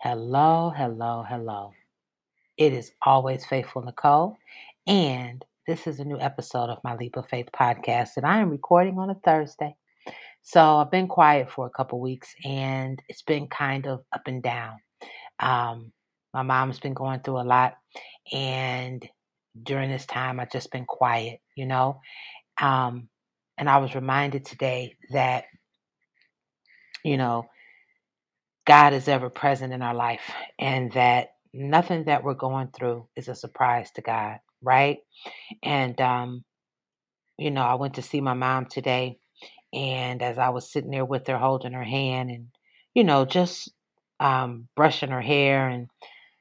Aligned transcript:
Hello, 0.00 0.70
hello, 0.70 1.24
hello. 1.28 1.72
It 2.56 2.72
is 2.72 2.92
always 3.04 3.44
Faithful 3.44 3.82
Nicole, 3.82 4.38
and 4.86 5.44
this 5.66 5.88
is 5.88 5.98
a 5.98 6.04
new 6.04 6.20
episode 6.20 6.70
of 6.70 6.78
my 6.84 6.94
Leap 6.94 7.16
of 7.16 7.28
Faith 7.28 7.48
podcast 7.52 8.14
that 8.14 8.24
I 8.24 8.38
am 8.38 8.48
recording 8.48 8.96
on 9.00 9.10
a 9.10 9.16
Thursday. 9.16 9.74
So 10.42 10.76
I've 10.76 10.92
been 10.92 11.08
quiet 11.08 11.50
for 11.50 11.66
a 11.66 11.70
couple 11.70 11.98
weeks, 11.98 12.32
and 12.44 13.02
it's 13.08 13.22
been 13.22 13.48
kind 13.48 13.88
of 13.88 14.04
up 14.12 14.22
and 14.28 14.40
down. 14.40 14.76
Um, 15.40 15.90
my 16.32 16.42
mom's 16.42 16.78
been 16.78 16.94
going 16.94 17.18
through 17.18 17.40
a 17.40 17.42
lot, 17.42 17.74
and 18.32 19.04
during 19.60 19.90
this 19.90 20.06
time, 20.06 20.38
I've 20.38 20.52
just 20.52 20.70
been 20.70 20.86
quiet, 20.86 21.40
you 21.56 21.66
know. 21.66 22.00
Um, 22.60 23.08
and 23.58 23.68
I 23.68 23.78
was 23.78 23.96
reminded 23.96 24.44
today 24.44 24.94
that, 25.10 25.46
you 27.04 27.16
know, 27.16 27.48
God 28.68 28.94
is 28.94 29.08
ever 29.08 29.30
present 29.30 29.74
in 29.74 29.82
our 29.82 29.94
life 29.96 30.22
and 30.60 30.92
that 30.94 31.30
nothing 31.54 32.06
that 32.06 32.24
we're 32.24 32.34
going 32.34 32.68
through 32.68 33.08
is 33.16 33.28
a 33.28 33.36
surprise 33.36 33.92
to 33.96 34.02
God, 34.02 34.38
right? 34.62 34.98
And, 35.62 36.00
um, 36.00 36.44
you 37.38 37.50
know, 37.50 37.62
I 37.62 37.74
went 37.76 37.94
to 37.94 38.02
see 38.02 38.20
my 38.20 38.34
mom 38.34 38.66
today, 38.66 39.18
and 39.72 40.22
as 40.22 40.38
I 40.38 40.50
was 40.50 40.70
sitting 40.72 40.90
there 40.92 41.04
with 41.06 41.26
her, 41.28 41.38
holding 41.38 41.72
her 41.74 41.84
hand 41.84 42.30
and, 42.30 42.48
you 42.94 43.04
know, 43.04 43.24
just 43.26 43.70
um, 44.20 44.68
brushing 44.76 45.10
her 45.10 45.22
hair 45.22 45.68
and, 45.68 45.88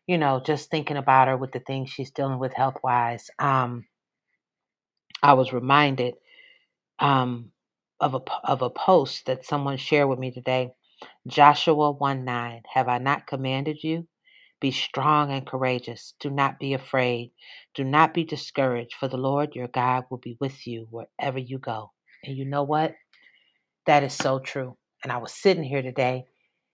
you 0.07 0.18
know, 0.18 0.41
just 0.46 0.71
thinking 0.71 0.98
about 0.98 1.30
her 1.30 1.38
with 1.38 1.52
the 1.54 1.59
things 1.62 1.90
she's 1.91 2.12
dealing 2.12 2.40
with 2.40 2.54
health 2.54 2.77
wise, 2.84 3.30
um, 3.40 3.85
I 5.23 5.34
was 5.34 5.54
reminded 5.54 6.16
um, 6.99 7.52
of 8.02 8.16
a 8.16 8.21
of 8.46 8.63
a 8.63 8.71
post 8.71 9.27
that 9.27 9.46
someone 9.46 9.77
shared 9.77 10.09
with 10.09 10.20
me 10.20 10.32
today. 10.32 10.71
Joshua 11.27 11.91
1 11.91 12.25
9. 12.25 12.61
Have 12.73 12.87
I 12.87 12.97
not 12.97 13.27
commanded 13.27 13.83
you? 13.83 14.07
Be 14.59 14.71
strong 14.71 15.31
and 15.31 15.45
courageous. 15.45 16.15
Do 16.20 16.29
not 16.29 16.59
be 16.59 16.73
afraid. 16.73 17.31
Do 17.76 17.84
not 17.84 18.13
be 18.13 18.23
discouraged, 18.23 18.95
for 18.95 19.07
the 19.07 19.17
Lord 19.17 19.55
your 19.55 19.67
God 19.67 20.05
will 20.09 20.17
be 20.17 20.37
with 20.39 20.65
you 20.65 20.87
wherever 20.89 21.37
you 21.37 21.59
go. 21.59 21.91
And 22.23 22.35
you 22.35 22.45
know 22.45 22.63
what? 22.63 22.95
That 23.85 24.04
is 24.04 24.13
so 24.13 24.39
true. 24.39 24.76
And 25.04 25.12
I 25.12 25.17
was 25.17 25.31
sitting 25.31 25.63
here 25.63 25.84
today 25.84 26.26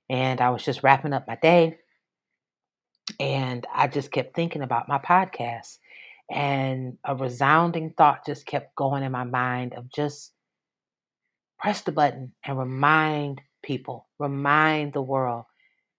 and 0.09 0.39
I 0.39 0.49
was 0.51 0.63
just 0.63 0.81
wrapping 0.81 1.13
up 1.13 1.27
my 1.27 1.35
day 1.35 1.77
and 3.19 3.65
I 3.73 3.87
just 3.87 4.11
kept 4.11 4.35
thinking 4.35 4.61
about 4.61 4.87
my 4.87 4.97
podcast. 4.97 5.77
And 6.31 6.97
a 7.05 7.15
resounding 7.15 7.93
thought 7.97 8.25
just 8.25 8.45
kept 8.45 8.75
going 8.75 9.03
in 9.03 9.11
my 9.11 9.25
mind 9.25 9.73
of 9.73 9.91
just 9.91 10.31
press 11.59 11.81
the 11.81 11.91
button 11.91 12.33
and 12.45 12.57
remind 12.57 13.41
people, 13.63 14.07
remind 14.19 14.93
the 14.93 15.03
world 15.03 15.45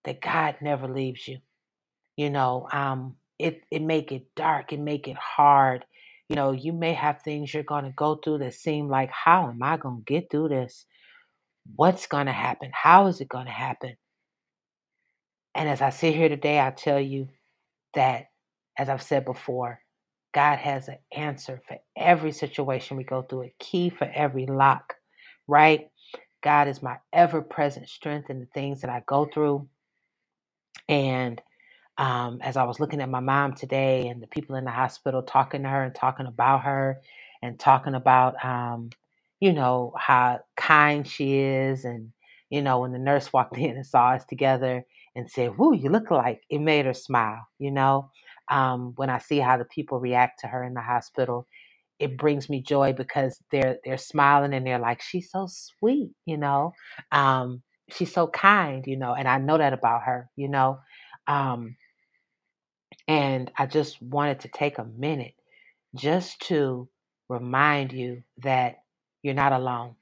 that 0.05 0.23
God 0.23 0.57
never 0.63 0.89
leaves 0.89 1.29
you. 1.29 1.39
You 2.17 2.31
know, 2.31 2.69
um, 2.73 3.17
it 3.39 3.63
it 3.71 3.83
make 3.83 4.13
it 4.13 4.27
dark, 4.37 4.73
it 4.73 4.81
make 4.81 5.09
it 5.09 5.17
hard. 5.19 5.85
You 6.31 6.37
know, 6.37 6.53
you 6.53 6.73
may 6.73 6.95
have 6.95 7.23
things 7.23 7.55
you're 7.55 7.65
gonna 7.65 7.93
go 7.97 8.17
through 8.17 8.39
that 8.41 8.55
seem 8.55 8.89
like, 8.89 9.11
how 9.11 9.49
am 9.51 9.63
I 9.63 9.79
gonna 9.79 10.03
get 10.07 10.31
through 10.31 10.51
this? 10.51 10.87
What's 11.77 12.07
gonna 12.07 12.33
happen? 12.33 12.71
How 12.75 13.09
is 13.09 13.21
it 13.21 13.29
gonna 13.29 13.51
happen? 13.53 13.97
And 15.55 15.69
as 15.69 15.83
I 15.83 15.91
sit 15.91 16.17
here 16.17 16.31
today, 16.31 16.61
I 16.61 16.73
tell 16.73 17.01
you 17.01 17.29
that, 17.95 18.27
as 18.79 18.91
I've 18.91 19.03
said 19.03 19.27
before, 19.27 19.81
God 20.35 20.59
has 20.59 20.89
an 20.89 20.99
answer 21.17 21.63
for 21.69 21.79
every 21.97 22.33
situation 22.33 22.99
we 22.99 23.05
go 23.05 23.23
through, 23.23 23.45
a 23.45 23.55
key 23.61 23.91
for 23.91 24.07
every 24.15 24.47
lock, 24.47 24.95
right? 25.49 25.89
God 26.45 26.69
is 26.69 26.83
my 26.85 26.99
ever 27.13 27.43
present 27.43 27.91
strength 27.91 28.31
in 28.31 28.41
the 28.41 28.47
things 28.49 28.83
that 28.83 28.91
I 28.91 29.05
go 29.09 29.27
through. 29.27 29.69
And 30.89 31.41
um, 31.99 32.39
as 32.43 32.57
I 32.57 32.65
was 32.65 32.81
looking 32.81 33.01
at 33.01 33.09
my 33.09 33.21
mom 33.21 33.55
today 33.55 34.09
and 34.09 34.23
the 34.23 34.27
people 34.27 34.57
in 34.57 34.65
the 34.65 34.71
hospital 34.71 35.23
talking 35.23 35.63
to 35.63 35.69
her 35.69 35.83
and 35.85 35.95
talking 35.95 36.27
about 36.27 36.63
her 36.65 37.01
and 37.43 37.59
talking 37.59 37.95
about, 37.95 38.43
um, 38.45 38.91
you 39.41 39.53
know, 39.53 39.93
how 39.99 40.41
kind 40.57 41.07
she 41.07 41.39
is. 41.39 41.85
And, 41.85 42.11
you 42.51 42.63
know, 42.63 42.81
when 42.81 42.93
the 42.93 42.99
nurse 42.99 43.33
walked 43.33 43.57
in 43.59 43.77
and 43.77 43.87
saw 43.87 44.11
us 44.11 44.25
together 44.25 44.85
and 45.15 45.31
said, 45.31 45.57
Whoo, 45.57 45.75
you 45.75 45.91
look 45.91 46.11
like 46.11 46.43
it 46.51 46.59
made 46.61 46.87
her 46.87 46.95
smile, 46.95 47.47
you 47.59 47.71
know. 47.71 48.11
Um, 48.51 48.93
when 48.97 49.09
I 49.09 49.19
see 49.19 49.39
how 49.39 49.57
the 49.57 49.65
people 49.65 50.01
react 50.01 50.41
to 50.41 50.49
her 50.49 50.63
in 50.65 50.75
the 50.75 50.83
hospital, 50.83 51.47
it 51.99 52.17
brings 52.19 52.49
me 52.51 52.63
joy 52.63 52.93
because 52.93 53.41
they're 53.51 53.79
they're 53.85 53.99
smiling 53.99 54.55
and 54.55 54.67
they're 54.67 54.79
like, 54.79 55.03
she's 55.03 55.31
so 55.31 55.49
sweet, 55.49 56.11
you 56.27 56.37
know. 56.37 56.73
Um, 57.13 57.63
she's 57.91 58.13
so 58.13 58.27
kind, 58.29 58.85
you 58.87 58.97
know, 58.97 59.15
and 59.15 59.29
I 59.29 59.39
know 59.39 59.59
that 59.59 59.73
about 59.73 60.03
her, 60.05 60.29
you 60.37 60.49
know. 60.49 60.81
Um, 61.27 61.77
and 63.09 63.51
I 63.59 63.67
just 63.67 64.01
wanted 64.03 64.41
to 64.41 64.49
take 64.49 64.79
a 64.79 64.85
minute 64.85 65.35
just 65.95 66.41
to 66.49 66.89
remind 67.29 67.93
you 67.93 68.23
that 68.43 68.77
you're 69.23 69.35
not 69.35 69.53
alone. 69.53 69.95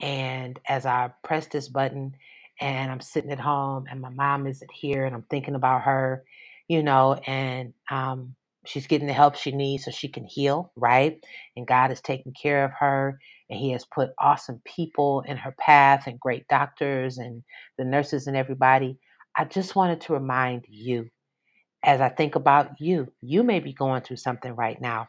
And 0.00 0.58
as 0.68 0.86
I 0.86 1.10
press 1.24 1.46
this 1.46 1.68
button 1.68 2.14
and 2.60 2.90
I'm 2.90 3.00
sitting 3.00 3.32
at 3.32 3.40
home 3.40 3.86
and 3.90 4.00
my 4.00 4.10
mom 4.10 4.46
isn't 4.46 4.72
here 4.72 5.04
and 5.04 5.14
I'm 5.14 5.24
thinking 5.30 5.54
about 5.54 5.82
her, 5.82 6.24
you 6.68 6.82
know, 6.82 7.14
and 7.26 7.74
um, 7.90 8.34
she's 8.68 8.86
getting 8.86 9.06
the 9.06 9.12
help 9.14 9.34
she 9.34 9.52
needs 9.52 9.84
so 9.84 9.90
she 9.90 10.08
can 10.08 10.24
heal, 10.24 10.72
right? 10.76 11.24
And 11.56 11.66
God 11.66 11.90
is 11.90 12.00
taking 12.00 12.32
care 12.32 12.64
of 12.64 12.72
her 12.78 13.18
and 13.50 13.58
He 13.58 13.72
has 13.72 13.84
put 13.86 14.10
awesome 14.18 14.60
people 14.64 15.22
in 15.26 15.36
her 15.38 15.54
path 15.58 16.06
and 16.06 16.20
great 16.20 16.46
doctors 16.48 17.18
and 17.18 17.42
the 17.78 17.84
nurses 17.84 18.26
and 18.26 18.36
everybody. 18.36 18.98
I 19.36 19.44
just 19.46 19.74
wanted 19.76 20.02
to 20.02 20.12
remind 20.12 20.66
you 20.68 21.08
as 21.84 22.00
I 22.00 22.08
think 22.08 22.34
about 22.34 22.80
you, 22.80 23.12
you 23.22 23.42
may 23.42 23.60
be 23.60 23.72
going 23.72 24.02
through 24.02 24.16
something 24.16 24.54
right 24.54 24.80
now. 24.80 25.08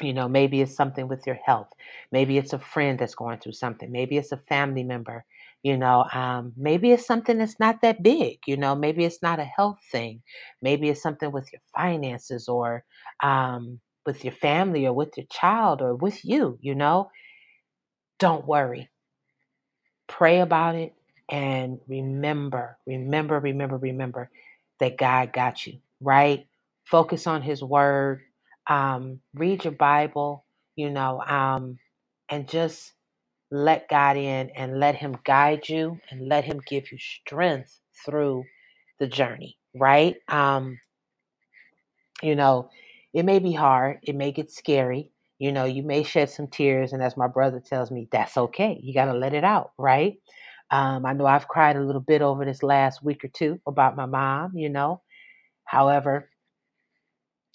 You 0.00 0.14
know, 0.14 0.28
maybe 0.28 0.60
it's 0.62 0.74
something 0.74 1.06
with 1.06 1.26
your 1.26 1.38
health. 1.44 1.68
Maybe 2.10 2.38
it's 2.38 2.54
a 2.54 2.58
friend 2.58 2.98
that's 2.98 3.14
going 3.14 3.38
through 3.38 3.52
something. 3.52 3.92
Maybe 3.92 4.16
it's 4.16 4.32
a 4.32 4.38
family 4.48 4.82
member. 4.82 5.24
You 5.62 5.76
know, 5.76 6.04
um, 6.12 6.52
maybe 6.56 6.90
it's 6.92 7.06
something 7.06 7.38
that's 7.38 7.60
not 7.60 7.82
that 7.82 8.02
big. 8.02 8.38
You 8.46 8.56
know, 8.56 8.74
maybe 8.74 9.04
it's 9.04 9.22
not 9.22 9.38
a 9.40 9.44
health 9.44 9.78
thing. 9.92 10.22
Maybe 10.60 10.88
it's 10.88 11.02
something 11.02 11.30
with 11.32 11.52
your 11.52 11.60
finances 11.74 12.48
or 12.48 12.84
um, 13.22 13.80
with 14.06 14.24
your 14.24 14.32
family 14.34 14.86
or 14.86 14.92
with 14.92 15.16
your 15.16 15.26
child 15.26 15.80
or 15.82 15.94
with 15.94 16.24
you. 16.24 16.58
You 16.60 16.74
know, 16.74 17.10
don't 18.18 18.46
worry. 18.46 18.90
Pray 20.08 20.40
about 20.40 20.74
it 20.74 20.94
and 21.30 21.80
remember, 21.88 22.76
remember, 22.86 23.38
remember, 23.40 23.76
remember 23.78 24.30
that 24.80 24.98
God 24.98 25.32
got 25.32 25.66
you, 25.66 25.78
right? 26.00 26.46
Focus 26.84 27.26
on 27.26 27.42
His 27.42 27.62
Word, 27.62 28.20
um, 28.68 29.20
read 29.34 29.64
your 29.64 29.72
Bible, 29.72 30.44
you 30.76 30.90
know, 30.90 31.20
um, 31.22 31.78
and 32.28 32.48
just 32.48 32.92
let 33.52 33.88
God 33.90 34.18
in 34.18 34.50
and 34.56 34.80
let 34.80 34.96
Him 34.96 35.18
guide 35.24 35.68
you 35.68 35.98
and 36.10 36.28
let 36.28 36.44
Him 36.44 36.60
give 36.68 36.92
you 36.92 36.98
strength 36.98 37.80
through 38.06 38.44
the 39.00 39.08
journey, 39.08 39.58
right? 39.76 40.16
Um, 40.28 40.80
you 42.22 42.36
know, 42.36 42.70
it 43.14 43.24
may 43.24 43.40
be 43.40 43.52
hard, 43.52 44.00
it 44.04 44.16
may 44.16 44.32
get 44.32 44.50
scary. 44.52 45.10
You 45.38 45.52
know, 45.52 45.66
you 45.66 45.82
may 45.84 46.04
shed 46.04 46.30
some 46.30 46.48
tears, 46.48 46.92
and 46.94 47.02
as 47.02 47.16
my 47.16 47.28
brother 47.28 47.60
tells 47.60 47.90
me, 47.90 48.08
that's 48.12 48.36
okay. 48.38 48.80
You 48.82 48.94
got 48.94 49.06
to 49.06 49.14
let 49.14 49.34
it 49.34 49.44
out, 49.44 49.72
right? 49.78 50.16
Um, 50.70 51.06
I 51.06 51.14
know 51.14 51.26
I've 51.26 51.48
cried 51.48 51.76
a 51.76 51.84
little 51.84 52.00
bit 52.02 52.22
over 52.22 52.44
this 52.44 52.62
last 52.62 53.04
week 53.04 53.24
or 53.24 53.28
two 53.28 53.60
about 53.66 53.96
my 53.96 54.06
mom, 54.06 54.52
you 54.56 54.70
know. 54.70 55.02
However, 55.64 56.30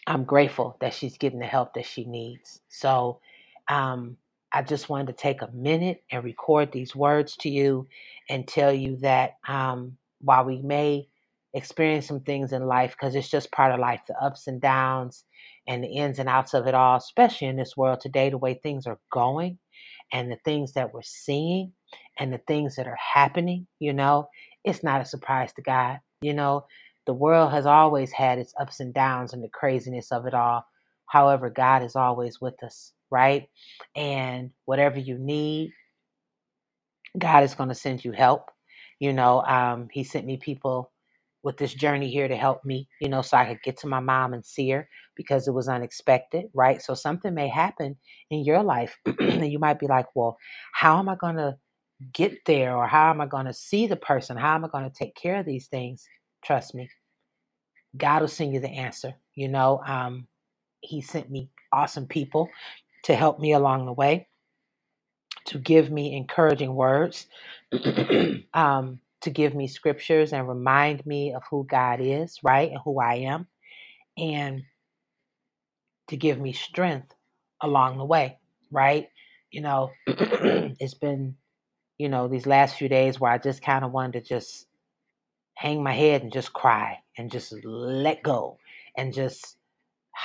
I'm 0.08 0.26
grateful 0.26 0.78
that 0.82 0.94
she's 0.94 1.18
getting 1.18 1.40
the 1.40 1.46
help 1.46 1.74
that 1.76 1.86
she 1.86 2.06
needs. 2.06 2.62
So 2.70 3.22
um, 3.70 4.18
I 4.54 4.62
just 4.62 4.90
wanted 4.90 5.08
to 5.08 5.14
take 5.14 5.42
a 5.42 5.52
minute 5.54 6.04
and 6.12 6.24
record 6.24 6.72
these 6.72 6.96
words 6.96 7.36
to 7.38 7.50
you 7.50 7.88
and 8.30 8.48
tell 8.48 8.74
you 8.74 8.98
that 8.98 9.36
um, 9.48 9.98
while 10.22 10.46
we 10.46 10.62
may 10.62 11.08
experience 11.54 12.08
some 12.08 12.22
things 12.22 12.54
in 12.54 12.66
life, 12.66 12.92
because 12.92 13.16
it's 13.16 13.30
just 13.30 13.52
part 13.52 13.74
of 13.74 13.80
life, 13.80 14.02
the 14.08 14.16
ups 14.22 14.48
and 14.48 14.62
downs 14.62 15.24
and 15.68 15.84
the 15.84 15.88
ins 15.88 16.20
and 16.20 16.30
outs 16.30 16.54
of 16.54 16.68
it 16.68 16.74
all, 16.74 16.98
especially 16.98 17.48
in 17.48 17.58
this 17.58 17.76
world 17.76 18.00
today, 18.00 18.30
the 18.30 18.38
way 18.38 18.54
things 18.54 18.88
are 18.88 19.00
going 19.12 19.58
and 20.14 20.32
the 20.32 20.40
things 20.46 20.74
that 20.74 20.94
we're 20.94 21.02
seeing 21.02 21.74
and 22.20 22.32
the 22.32 22.42
things 22.48 22.76
that 22.76 22.88
are 22.88 22.98
happening, 22.98 23.68
you 23.80 23.94
know, 23.94 24.30
it's 24.64 24.84
not 24.84 25.02
a 25.02 25.06
surprise 25.06 25.54
to 25.54 25.62
God. 25.62 26.00
You 26.22 26.34
know, 26.34 26.66
the 27.06 27.14
world 27.14 27.52
has 27.52 27.66
always 27.66 28.12
had 28.12 28.40
its 28.40 28.54
ups 28.60 28.80
and 28.80 28.94
downs 28.94 29.34
and 29.34 29.44
the 29.44 29.50
craziness 29.50 30.12
of 30.12 30.26
it 30.26 30.34
all. 30.34 30.66
However, 31.06 31.50
God 31.50 31.84
is 31.84 31.96
always 31.96 32.42
with 32.42 32.62
us, 32.64 32.94
right? 33.12 33.50
And 33.96 34.52
whatever 34.66 35.00
you 35.00 35.18
need, 35.18 35.74
God 37.18 37.44
is 37.44 37.56
going 37.56 37.70
to 37.70 37.76
send 37.76 38.06
you 38.06 38.14
help. 38.14 38.52
You 39.00 39.14
know, 39.14 39.44
um, 39.44 39.90
He 39.92 40.04
sent 40.06 40.26
me 40.26 40.38
people 40.38 40.92
with 41.44 41.58
this 41.58 41.74
journey 41.74 42.10
here 42.12 42.28
to 42.28 42.38
help 42.38 42.66
me, 42.66 42.88
you 43.02 43.10
know, 43.10 43.22
so 43.22 43.38
I 43.38 43.46
could 43.46 43.62
get 43.64 43.78
to 43.80 43.88
my 43.88 44.00
mom 44.00 44.34
and 44.34 44.46
see 44.46 44.70
her 44.72 44.90
because 45.16 45.48
it 45.48 45.54
was 45.54 45.70
unexpected, 45.70 46.46
right? 46.54 46.82
So 46.82 46.96
something 46.96 47.34
may 47.34 47.50
happen 47.50 47.98
in 48.32 48.46
your 48.46 48.64
life, 48.64 48.98
and 49.20 49.52
you 49.52 49.60
might 49.60 49.80
be 49.80 49.88
like, 49.88 50.08
well, 50.16 50.38
how 50.74 51.00
am 51.00 51.10
I 51.10 51.16
going 51.16 51.38
to 51.38 51.58
get 52.14 52.46
there? 52.46 52.76
Or 52.78 52.88
how 52.88 53.12
am 53.12 53.22
I 53.22 53.28
going 53.28 53.46
to 53.48 53.54
see 53.54 53.88
the 53.88 53.98
person? 53.98 54.38
How 54.38 54.56
am 54.56 54.66
I 54.66 54.70
going 54.70 54.90
to 54.90 54.96
take 54.98 55.16
care 55.16 55.40
of 55.40 55.46
these 55.46 55.68
things? 55.68 56.08
Trust 56.46 56.76
me. 56.76 56.90
God 57.98 58.22
will 58.22 58.30
send 58.30 58.54
you 58.54 58.60
the 58.62 58.70
answer. 58.70 59.16
You 59.36 59.50
know, 59.50 59.82
um, 59.86 60.28
He 60.82 61.02
sent 61.02 61.30
me 61.32 61.50
awesome 61.74 62.08
people 62.08 62.50
to 63.04 63.16
help 63.16 63.40
me 63.40 63.54
along 63.54 63.86
the 63.86 63.94
way, 63.94 64.28
to 65.46 65.60
give 65.60 65.92
me 65.92 66.16
encouraging 66.16 66.74
words, 66.74 67.28
um, 68.54 69.00
to 69.22 69.30
give 69.30 69.56
me 69.56 69.68
scriptures 69.68 70.34
and 70.34 70.48
remind 70.48 71.06
me 71.06 71.34
of 71.34 71.44
who 71.50 71.66
God 71.66 72.00
is, 72.02 72.40
right, 72.44 72.72
and 72.72 72.80
who 72.84 73.00
I 73.00 73.16
am, 73.16 73.48
and 74.18 74.64
to 76.10 76.18
give 76.18 76.40
me 76.40 76.54
strength 76.54 77.14
along 77.62 77.98
the 77.98 78.06
way, 78.06 78.38
right? 78.72 79.08
You 79.52 79.62
know, 79.62 79.92
it's 80.08 80.94
been, 80.94 81.36
you 81.98 82.10
know, 82.10 82.28
these 82.28 82.46
last 82.46 82.76
few 82.78 82.90
days 82.90 83.20
where 83.20 83.32
I 83.32 83.38
just 83.38 83.62
kind 83.62 83.84
of 83.86 83.92
wanted 83.92 84.24
to 84.24 84.28
just 84.28 84.68
hang 85.56 85.84
my 85.84 85.94
head 85.94 86.22
and 86.22 86.32
just 86.32 86.54
cry 86.54 87.00
and 87.18 87.32
just 87.32 87.54
let 87.64 88.24
go 88.24 88.60
and 88.98 89.14
just 89.14 89.57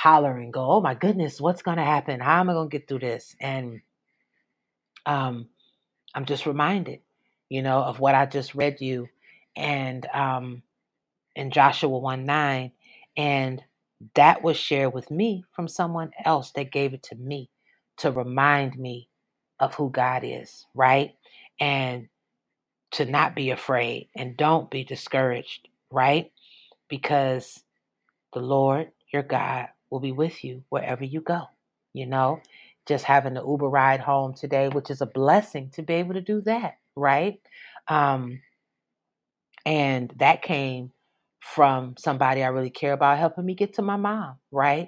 holler 0.03 0.35
and 0.37 0.51
go, 0.51 0.69
oh 0.69 0.81
my 0.81 0.93
goodness, 0.93 1.39
what's 1.39 1.61
going 1.61 1.77
to 1.77 1.83
happen? 1.83 2.19
How 2.19 2.41
am 2.41 2.49
I 2.49 2.53
going 2.53 2.69
to 2.69 2.77
get 2.77 2.89
through 2.89 2.99
this? 2.99 3.37
And 3.39 3.79
um, 5.05 5.47
I'm 6.13 6.25
just 6.25 6.45
reminded, 6.45 6.99
you 7.47 7.61
know, 7.61 7.81
of 7.81 8.01
what 8.01 8.13
I 8.13 8.25
just 8.25 8.53
read 8.53 8.81
you 8.81 9.07
and 9.55 10.05
um, 10.13 10.61
in 11.37 11.51
Joshua 11.51 11.97
1 11.97 12.25
9. 12.25 12.73
And 13.15 13.63
that 14.15 14.43
was 14.43 14.57
shared 14.57 14.93
with 14.93 15.09
me 15.09 15.45
from 15.53 15.69
someone 15.69 16.11
else 16.25 16.51
that 16.51 16.73
gave 16.73 16.93
it 16.93 17.03
to 17.03 17.15
me 17.15 17.49
to 17.99 18.11
remind 18.11 18.77
me 18.77 19.07
of 19.61 19.73
who 19.75 19.89
God 19.89 20.23
is, 20.25 20.65
right? 20.75 21.15
And 21.61 22.09
to 22.91 23.05
not 23.05 23.35
be 23.35 23.51
afraid 23.51 24.09
and 24.17 24.35
don't 24.35 24.69
be 24.69 24.83
discouraged, 24.83 25.69
right? 25.89 26.29
Because 26.89 27.63
the 28.33 28.41
Lord, 28.41 28.91
your 29.13 29.23
God, 29.23 29.69
will 29.93 29.99
be 29.99 30.11
with 30.11 30.43
you 30.43 30.63
wherever 30.69 31.03
you 31.03 31.21
go. 31.21 31.43
You 31.93 32.07
know, 32.07 32.41
just 32.87 33.05
having 33.05 33.35
the 33.35 33.45
Uber 33.45 33.69
ride 33.69 33.99
home 33.99 34.33
today, 34.33 34.67
which 34.67 34.89
is 34.89 35.01
a 35.01 35.05
blessing 35.05 35.69
to 35.75 35.83
be 35.83 35.93
able 35.93 36.15
to 36.15 36.21
do 36.21 36.41
that, 36.41 36.79
right? 36.95 37.39
Um, 37.87 38.41
and 39.67 40.11
that 40.17 40.41
came 40.41 40.91
from 41.41 41.93
somebody 41.99 42.43
I 42.43 42.47
really 42.47 42.71
care 42.71 42.93
about 42.93 43.19
helping 43.19 43.45
me 43.45 43.53
get 43.53 43.75
to 43.75 43.83
my 43.83 43.95
mom, 43.95 44.37
right? 44.51 44.87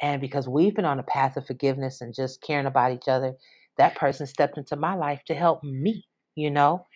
And 0.00 0.20
because 0.20 0.48
we've 0.48 0.74
been 0.74 0.84
on 0.84 1.00
a 1.00 1.02
path 1.02 1.36
of 1.36 1.46
forgiveness 1.46 2.00
and 2.00 2.14
just 2.14 2.40
caring 2.40 2.66
about 2.66 2.92
each 2.92 3.08
other, 3.08 3.34
that 3.76 3.96
person 3.96 4.26
stepped 4.26 4.56
into 4.56 4.76
my 4.76 4.94
life 4.94 5.20
to 5.26 5.34
help 5.34 5.64
me, 5.64 6.04
you 6.36 6.52
know? 6.52 6.86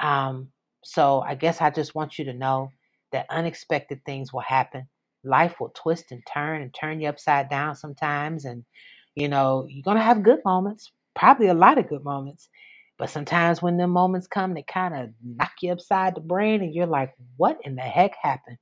Um, 0.00 0.48
so 0.82 1.20
I 1.20 1.36
guess 1.36 1.60
I 1.60 1.70
just 1.70 1.94
want 1.94 2.18
you 2.18 2.24
to 2.24 2.32
know 2.32 2.72
that 3.12 3.26
unexpected 3.30 4.00
things 4.04 4.32
will 4.32 4.40
happen. 4.40 4.88
Life 5.24 5.60
will 5.60 5.72
twist 5.74 6.12
and 6.12 6.22
turn 6.26 6.62
and 6.62 6.72
turn 6.72 7.00
you 7.00 7.08
upside 7.08 7.48
down 7.48 7.76
sometimes. 7.76 8.44
And, 8.44 8.64
you 9.14 9.28
know, 9.28 9.66
you're 9.68 9.82
going 9.82 9.96
to 9.96 10.02
have 10.02 10.22
good 10.22 10.40
moments, 10.44 10.90
probably 11.14 11.48
a 11.48 11.54
lot 11.54 11.78
of 11.78 11.88
good 11.88 12.04
moments. 12.04 12.48
But 12.98 13.10
sometimes 13.10 13.62
when 13.62 13.78
the 13.78 13.86
moments 13.86 14.26
come, 14.26 14.54
they 14.54 14.62
kind 14.62 14.94
of 14.94 15.10
knock 15.24 15.52
you 15.62 15.72
upside 15.72 16.14
the 16.14 16.20
brain 16.20 16.62
and 16.62 16.74
you're 16.74 16.86
like, 16.86 17.14
what 17.36 17.58
in 17.64 17.76
the 17.76 17.82
heck 17.82 18.12
happened? 18.20 18.58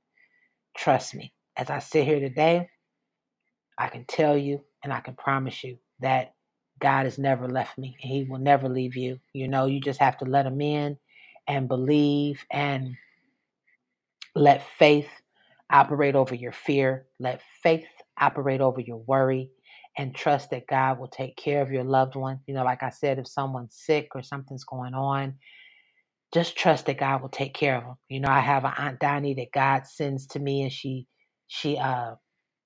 Trust 0.77 1.13
me, 1.13 1.33
as 1.57 1.69
I 1.69 1.79
sit 1.79 2.05
here 2.05 2.21
today, 2.21 2.69
I 3.77 3.87
can 3.89 4.05
tell 4.05 4.37
you 4.37 4.63
and 4.83 4.93
I 4.93 5.01
can 5.01 5.15
promise 5.15 5.63
you 5.63 5.77
that 5.99 6.33
God 6.79 7.05
has 7.05 7.17
never 7.17 7.49
left 7.49 7.77
me 7.77 7.97
and 8.01 8.11
He 8.11 8.23
will 8.23 8.39
never 8.39 8.69
leave 8.69 8.95
you. 8.95 9.19
You 9.33 9.49
know, 9.49 9.65
you 9.65 9.81
just 9.81 9.99
have 9.99 10.17
to 10.19 10.25
let 10.25 10.45
Him 10.45 10.61
in 10.61 10.97
and 11.47 11.67
believe 11.67 12.45
and 12.51 12.95
let 14.35 14.63
faith 14.77 15.09
operate 15.71 16.15
over 16.15 16.35
your 16.35 16.53
fear. 16.53 17.07
Let 17.19 17.41
faith 17.63 17.85
operate 18.19 18.61
over 18.61 18.81
your 18.81 18.97
worry 18.97 19.51
and 19.97 20.15
trust 20.15 20.51
that 20.51 20.67
God 20.67 20.99
will 20.99 21.07
take 21.09 21.37
care 21.37 21.61
of 21.61 21.71
your 21.71 21.83
loved 21.83 22.15
one. 22.15 22.39
You 22.47 22.53
know, 22.55 22.63
like 22.63 22.83
I 22.83 22.89
said, 22.91 23.19
if 23.19 23.27
someone's 23.27 23.75
sick 23.75 24.09
or 24.15 24.23
something's 24.23 24.65
going 24.65 24.93
on, 24.93 25.35
just 26.33 26.57
trust 26.57 26.87
that 26.87 26.99
God 26.99 27.21
will 27.21 27.29
take 27.29 27.53
care 27.55 27.77
of 27.77 27.83
them. 27.83 27.95
You 28.09 28.21
know, 28.21 28.29
I 28.29 28.41
have 28.41 28.65
an 28.65 28.73
Aunt 28.77 28.99
Donnie 28.99 29.35
that 29.35 29.51
God 29.53 29.87
sends 29.87 30.27
to 30.29 30.39
me 30.39 30.63
and 30.63 30.71
she 30.73 31.07
she 31.47 31.77
uh 31.77 32.15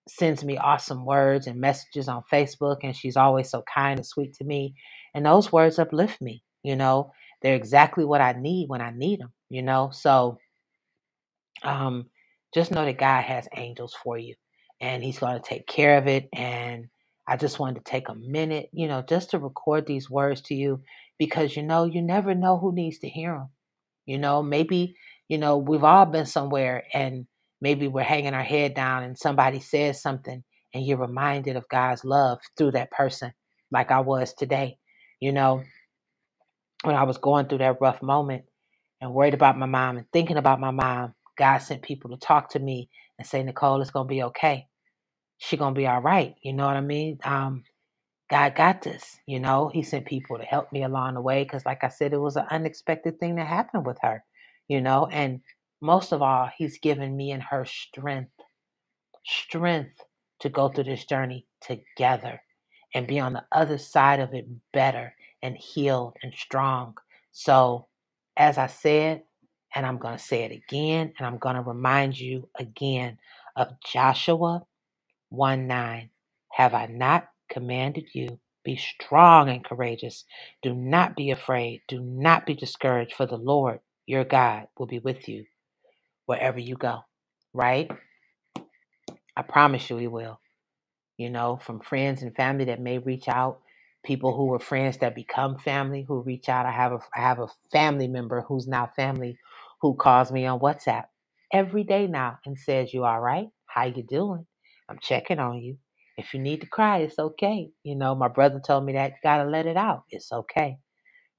sends 0.09 0.43
me 0.43 0.57
awesome 0.57 1.05
words 1.05 1.47
and 1.47 1.61
messages 1.61 2.09
on 2.09 2.23
Facebook, 2.31 2.79
and 2.83 2.95
she's 2.95 3.17
always 3.17 3.49
so 3.49 3.63
kind 3.73 3.99
and 3.99 4.07
sweet 4.07 4.35
to 4.35 4.45
me. 4.45 4.75
And 5.15 5.25
those 5.25 5.51
words 5.51 5.79
uplift 5.79 6.21
me. 6.21 6.43
You 6.63 6.75
know, 6.77 7.11
they're 7.41 7.55
exactly 7.55 8.05
what 8.05 8.21
I 8.21 8.33
need 8.33 8.69
when 8.69 8.81
I 8.81 8.91
need 8.95 9.21
them. 9.21 9.33
You 9.49 9.63
know, 9.63 9.91
so 9.93 10.39
um, 11.63 12.07
just 12.53 12.71
know 12.71 12.85
that 12.85 12.99
God 12.99 13.23
has 13.23 13.47
angels 13.55 13.95
for 14.03 14.17
you, 14.17 14.35
and 14.81 15.03
He's 15.03 15.19
going 15.19 15.41
to 15.41 15.47
take 15.47 15.67
care 15.67 15.97
of 15.97 16.07
it. 16.07 16.29
And 16.33 16.87
I 17.27 17.37
just 17.37 17.59
wanted 17.59 17.85
to 17.85 17.91
take 17.91 18.09
a 18.09 18.15
minute, 18.15 18.69
you 18.73 18.87
know, 18.87 19.03
just 19.03 19.31
to 19.31 19.39
record 19.39 19.85
these 19.87 20.09
words 20.09 20.41
to 20.43 20.55
you 20.55 20.81
because 21.19 21.55
you 21.55 21.63
know 21.63 21.85
you 21.85 22.01
never 22.01 22.35
know 22.35 22.57
who 22.57 22.73
needs 22.73 22.99
to 22.99 23.09
hear 23.09 23.33
them. 23.33 23.49
You 24.07 24.19
know, 24.19 24.43
maybe, 24.43 24.97
you 25.29 25.39
know, 25.39 25.59
we've 25.59 25.85
all 25.85 26.07
been 26.07 26.27
somewhere 26.27 26.85
and 26.93 27.27
maybe 27.61 27.87
we're 27.89 28.03
hanging 28.03 28.35
our 28.35 28.43
head 28.43 28.75
down 28.75 29.03
and 29.03 29.17
somebody 29.17 29.61
says 29.61 30.01
something 30.01 30.43
and 30.75 30.85
you're 30.85 30.99
reminded 30.99 31.57
of 31.57 31.69
God's 31.69 32.05
love 32.05 32.39
through 32.57 32.73
that 32.73 32.91
person, 32.91 33.33
like 33.71 33.91
I 33.91 34.01
was 34.01 34.33
today. 34.35 34.77
You 35.21 35.33
know, 35.33 35.63
when 36.83 36.95
I 36.95 37.03
was 37.03 37.17
going 37.19 37.47
through 37.47 37.59
that 37.59 37.81
rough 37.81 38.01
moment 38.01 38.45
and 39.01 39.13
worried 39.13 39.35
about 39.35 39.57
my 39.59 39.67
mom 39.67 39.97
and 39.97 40.07
thinking 40.13 40.37
about 40.37 40.59
my 40.59 40.71
mom, 40.71 41.15
God 41.37 41.59
sent 41.59 41.81
people 41.81 42.11
to 42.11 42.17
talk 42.17 42.49
to 42.51 42.59
me 42.59 42.89
and 43.17 43.27
say, 43.27 43.43
Nicole, 43.43 43.81
it's 43.81 43.91
to 43.91 44.03
be 44.03 44.23
okay. 44.23 44.67
She's 45.37 45.59
going 45.59 45.73
to 45.73 45.77
be 45.77 45.87
all 45.87 46.01
right. 46.01 46.35
You 46.41 46.53
know 46.53 46.65
what 46.65 46.77
I 46.77 46.81
mean? 46.81 47.19
Um, 47.23 47.63
God 48.29 48.55
got 48.55 48.81
this. 48.81 49.19
You 49.27 49.39
know, 49.39 49.69
He 49.73 49.83
sent 49.83 50.05
people 50.05 50.37
to 50.37 50.43
help 50.43 50.71
me 50.71 50.83
along 50.83 51.15
the 51.15 51.21
way 51.21 51.43
because, 51.43 51.65
like 51.65 51.83
I 51.83 51.89
said, 51.89 52.13
it 52.13 52.17
was 52.17 52.35
an 52.35 52.45
unexpected 52.49 53.19
thing 53.19 53.35
that 53.35 53.47
happened 53.47 53.85
with 53.85 53.97
her, 54.01 54.23
you 54.67 54.81
know, 54.81 55.07
and 55.11 55.41
most 55.81 56.13
of 56.13 56.21
all, 56.21 56.49
He's 56.57 56.79
given 56.79 57.15
me 57.15 57.31
and 57.31 57.43
her 57.43 57.65
strength, 57.65 58.31
strength 59.25 59.99
to 60.39 60.49
go 60.49 60.69
through 60.69 60.85
this 60.85 61.05
journey 61.05 61.45
together 61.61 62.41
and 62.95 63.07
be 63.07 63.19
on 63.19 63.33
the 63.33 63.43
other 63.51 63.77
side 63.77 64.19
of 64.19 64.33
it 64.33 64.47
better 64.71 65.13
and 65.41 65.57
healed 65.57 66.15
and 66.23 66.33
strong. 66.33 66.95
So, 67.31 67.87
as 68.37 68.57
I 68.57 68.67
said, 68.67 69.23
and 69.75 69.85
I'm 69.85 69.97
going 69.97 70.17
to 70.17 70.23
say 70.23 70.43
it 70.43 70.51
again, 70.51 71.13
and 71.17 71.27
I'm 71.27 71.37
going 71.37 71.55
to 71.55 71.61
remind 71.61 72.19
you 72.19 72.49
again 72.59 73.17
of 73.55 73.69
Joshua 73.85 74.63
1 75.29 75.67
9. 75.67 76.09
Have 76.53 76.73
I 76.73 76.87
not 76.87 77.27
commanded 77.49 78.05
you? 78.13 78.39
Be 78.63 78.77
strong 78.77 79.49
and 79.49 79.65
courageous. 79.65 80.25
Do 80.61 80.73
not 80.73 81.15
be 81.15 81.31
afraid. 81.31 81.81
Do 81.87 81.99
not 82.01 82.45
be 82.45 82.53
discouraged, 82.55 83.13
for 83.13 83.25
the 83.25 83.37
Lord 83.37 83.79
your 84.05 84.23
God 84.23 84.67
will 84.77 84.87
be 84.87 84.99
with 84.99 85.27
you 85.27 85.45
wherever 86.25 86.59
you 86.59 86.75
go. 86.75 86.99
Right? 87.53 87.91
I 89.35 89.41
promise 89.43 89.89
you, 89.89 89.97
He 89.97 90.07
will. 90.07 90.39
You 91.17 91.29
know, 91.29 91.57
from 91.63 91.81
friends 91.81 92.21
and 92.21 92.35
family 92.35 92.65
that 92.65 92.81
may 92.81 92.99
reach 92.99 93.27
out, 93.27 93.59
people 94.03 94.35
who 94.35 94.45
were 94.47 94.59
friends 94.59 94.97
that 94.97 95.15
become 95.15 95.57
family 95.57 96.03
who 96.07 96.21
reach 96.21 96.49
out. 96.49 96.65
I 96.65 96.71
have 96.71 96.91
a 96.93 96.99
I 97.15 97.21
have 97.21 97.39
a 97.39 97.47
family 97.71 98.07
member 98.07 98.41
who's 98.41 98.67
now 98.67 98.91
family 98.95 99.37
who 99.83 99.95
calls 99.95 100.33
me 100.33 100.47
on 100.47 100.61
WhatsApp 100.61 101.05
every 101.53 101.85
day 101.85 102.07
now 102.07 102.39
and 102.47 102.59
says, 102.59 102.93
"You 102.95 103.05
all 103.05 103.21
right? 103.21 103.49
How 103.67 103.85
you 103.85 104.03
doing? 104.03 104.47
I'm 104.89 104.99
checking 105.01 105.39
on 105.39 105.59
you. 105.63 105.79
If 106.17 106.33
you 106.35 106.41
need 106.41 106.61
to 106.63 106.67
cry, 106.67 106.99
it's 106.99 107.19
okay. 107.19 107.71
You 107.83 107.97
know, 107.97 108.15
my 108.15 108.29
brother 108.29 108.61
told 108.65 108.85
me 108.85 108.93
that 108.95 109.11
you 109.11 109.17
gotta 109.23 109.49
let 109.49 109.67
it 109.67 109.77
out. 109.77 110.05
It's 110.11 110.33
okay, 110.33 110.79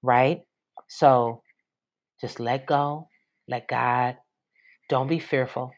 right? 0.02 0.42
So 0.88 1.42
just 2.20 2.40
let 2.40 2.66
go, 2.66 3.08
let 3.48 3.68
God. 3.68 4.18
Don't 4.90 5.08
be 5.08 5.20
fearful. 5.20 5.72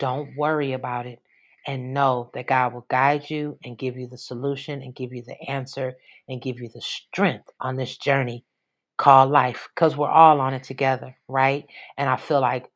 Don't 0.00 0.36
worry 0.36 0.74
about 0.74 1.06
it. 1.06 1.20
And 1.66 1.94
know 1.94 2.30
that 2.34 2.48
God 2.48 2.74
will 2.74 2.86
guide 2.90 3.30
you 3.30 3.58
and 3.64 3.78
give 3.78 3.96
you 3.98 4.08
the 4.08 4.18
solution 4.18 4.82
and 4.82 4.94
give 4.94 5.12
you 5.14 5.24
the 5.26 5.40
answer 5.50 5.94
and 6.28 6.42
give 6.42 6.60
you 6.60 6.70
the 6.74 6.82
strength 6.82 7.50
on 7.60 7.76
this 7.76 7.98
journey 7.98 8.44
called 8.98 9.30
life 9.30 9.68
because 9.74 9.96
we're 9.96 10.08
all 10.10 10.40
on 10.40 10.54
it 10.54 10.64
together, 10.64 11.16
right? 11.28 11.66
And 11.98 12.08
I 12.08 12.16
feel 12.16 12.40
like 12.40 12.70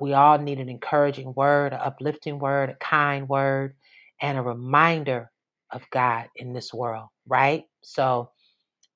we 0.00 0.12
all 0.14 0.38
need 0.38 0.60
an 0.60 0.68
encouraging 0.68 1.34
word, 1.34 1.72
an 1.72 1.80
uplifting 1.82 2.38
word, 2.38 2.70
a 2.70 2.74
kind 2.76 3.28
word, 3.28 3.74
and 4.20 4.38
a 4.38 4.42
reminder 4.42 5.30
of 5.72 5.82
God 5.90 6.26
in 6.36 6.52
this 6.52 6.72
world, 6.74 7.08
right? 7.26 7.64
So, 7.82 8.30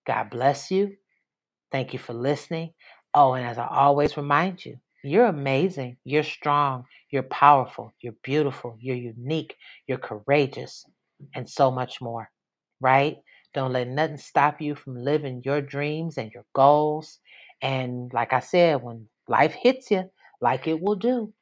God 0.07 0.31
bless 0.31 0.71
you. 0.71 0.97
Thank 1.73 1.93
you 1.93 1.99
for 1.99 2.15
listening. 2.15 2.73
Oh, 3.15 3.35
and 3.35 3.47
as 3.47 3.59
I 3.59 3.67
always 3.69 4.17
remind 4.17 4.65
you, 4.65 4.79
you're 5.05 5.27
amazing. 5.27 5.99
You're 6.05 6.23
strong. 6.25 6.85
You're 7.11 7.25
powerful. 7.25 7.93
You're 8.01 8.15
beautiful. 8.25 8.77
You're 8.81 8.97
unique. 8.97 9.57
You're 9.89 9.99
courageous, 9.99 10.85
and 11.35 11.49
so 11.49 11.71
much 11.71 12.01
more, 12.01 12.31
right? 12.81 13.17
Don't 13.55 13.73
let 13.73 13.89
nothing 13.89 14.19
stop 14.19 14.61
you 14.61 14.75
from 14.75 14.97
living 15.05 15.43
your 15.45 15.61
dreams 15.63 16.19
and 16.19 16.33
your 16.33 16.45
goals. 16.55 17.21
And 17.63 18.13
like 18.15 18.33
I 18.33 18.41
said, 18.41 18.83
when 18.83 19.09
life 19.29 19.55
hits 19.55 19.91
you, 19.91 20.11
like 20.41 20.67
it 20.69 20.81
will 20.81 20.97
do, 20.97 21.33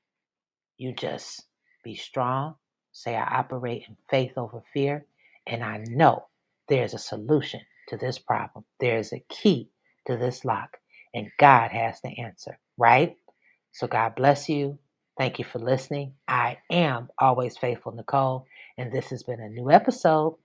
You 0.78 0.92
just 0.92 1.44
be 1.84 1.94
strong. 1.94 2.56
Say, 2.92 3.14
I 3.16 3.38
operate 3.38 3.84
in 3.88 3.96
faith 4.10 4.32
over 4.36 4.62
fear. 4.72 5.06
And 5.46 5.62
I 5.64 5.78
know 5.88 6.26
there's 6.68 6.94
a 6.94 6.98
solution 6.98 7.60
to 7.88 7.96
this 7.96 8.18
problem. 8.18 8.64
There's 8.80 9.12
a 9.12 9.24
key 9.28 9.70
to 10.06 10.16
this 10.16 10.44
lock. 10.44 10.78
And 11.14 11.30
God 11.38 11.70
has 11.70 12.00
the 12.02 12.18
answer, 12.20 12.58
right? 12.78 13.16
So 13.72 13.86
God 13.86 14.14
bless 14.16 14.48
you. 14.48 14.78
Thank 15.18 15.38
you 15.38 15.44
for 15.44 15.58
listening. 15.60 16.14
I 16.28 16.58
am 16.70 17.08
always 17.18 17.56
faithful, 17.58 17.92
Nicole. 17.92 18.46
And 18.78 18.92
this 18.92 19.10
has 19.10 19.22
been 19.22 19.40
a 19.40 19.48
new 19.48 19.70
episode 19.70 20.36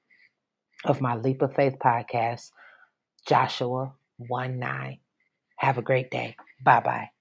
of 0.86 1.01
my 1.01 1.15
Leap 1.15 1.42
of 1.42 1.54
Faith 1.54 1.75
podcast, 1.80 2.51
Joshua 3.27 3.94
1 4.18 4.60
9. 4.60 5.00
Have 5.58 5.77
a 5.77 5.82
great 5.82 6.12
day. 6.12 6.36
Bye 6.63 6.82
bye. 6.82 7.14